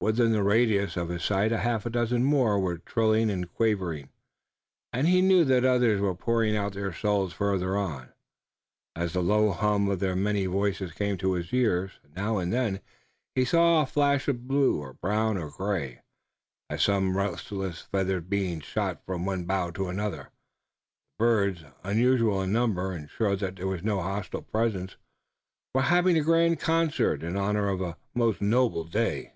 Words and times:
Within 0.00 0.32
the 0.32 0.42
radius 0.42 0.96
of 0.96 1.08
his 1.08 1.22
sight 1.22 1.52
a 1.52 1.58
half 1.58 1.84
dozen 1.84 2.24
more 2.24 2.58
were 2.58 2.78
trilling 2.78 3.30
and 3.30 3.48
quavering, 3.54 4.08
and 4.92 5.06
he 5.06 5.22
knew 5.22 5.44
that 5.44 5.64
others 5.64 6.00
were 6.00 6.16
pouring 6.16 6.56
out 6.56 6.72
their 6.72 6.92
souls 6.92 7.32
farther 7.32 7.76
on, 7.76 8.08
as 8.96 9.12
the 9.12 9.22
low 9.22 9.52
hum 9.52 9.88
of 9.88 10.00
their 10.00 10.16
many 10.16 10.46
voices 10.46 10.90
came 10.92 11.16
to 11.18 11.34
his 11.34 11.52
ears. 11.52 11.92
Now 12.16 12.38
and 12.38 12.52
then 12.52 12.80
he 13.36 13.44
saw 13.44 13.80
a 13.80 13.86
flash 13.86 14.26
of 14.26 14.48
blue 14.48 14.80
or 14.80 14.94
brown 14.94 15.38
or 15.38 15.48
gray, 15.48 16.00
as 16.68 16.82
some 16.82 17.16
restless 17.16 17.82
feathered 17.82 18.28
being 18.28 18.58
shot 18.60 19.00
from 19.06 19.24
one 19.26 19.44
bough 19.44 19.70
to 19.70 19.86
another. 19.86 20.22
The 20.42 21.24
birds, 21.24 21.64
unusual 21.84 22.42
in 22.42 22.50
number 22.50 22.90
and 22.90 23.08
sure 23.08 23.36
that 23.36 23.54
there 23.54 23.68
was 23.68 23.84
no 23.84 24.02
hostile 24.02 24.42
presence, 24.42 24.96
were 25.72 25.82
having 25.82 26.18
a 26.18 26.22
grand 26.24 26.58
concert 26.58 27.22
in 27.22 27.36
honor 27.36 27.68
of 27.68 27.80
a 27.80 27.96
most 28.12 28.42
noble 28.42 28.82
day. 28.82 29.34